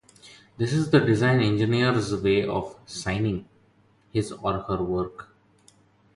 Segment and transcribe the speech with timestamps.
[0.57, 3.47] This is the design engineer's way of "signing"
[4.11, 5.29] his or her work.